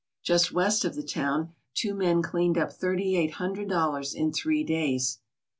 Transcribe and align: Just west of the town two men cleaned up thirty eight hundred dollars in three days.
Just 0.23 0.51
west 0.51 0.83
of 0.83 0.95
the 0.95 1.03
town 1.03 1.53
two 1.75 1.93
men 1.93 2.23
cleaned 2.23 2.57
up 2.57 2.73
thirty 2.73 3.15
eight 3.15 3.33
hundred 3.33 3.69
dollars 3.69 4.15
in 4.15 4.33
three 4.33 4.63
days. 4.63 5.19